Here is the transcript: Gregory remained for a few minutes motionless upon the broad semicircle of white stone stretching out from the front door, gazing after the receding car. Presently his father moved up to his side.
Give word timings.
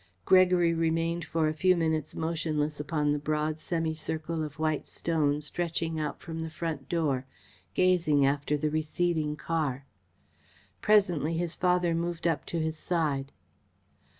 Gregory 0.25 0.73
remained 0.73 1.23
for 1.23 1.47
a 1.47 1.53
few 1.53 1.77
minutes 1.77 2.15
motionless 2.15 2.79
upon 2.79 3.11
the 3.11 3.19
broad 3.19 3.59
semicircle 3.59 4.41
of 4.43 4.57
white 4.57 4.87
stone 4.87 5.39
stretching 5.41 5.99
out 5.99 6.19
from 6.21 6.41
the 6.41 6.49
front 6.49 6.89
door, 6.89 7.27
gazing 7.75 8.25
after 8.25 8.57
the 8.57 8.71
receding 8.71 9.35
car. 9.35 9.85
Presently 10.81 11.37
his 11.37 11.55
father 11.55 11.93
moved 11.93 12.25
up 12.25 12.47
to 12.47 12.57
his 12.59 12.79
side. 12.79 13.31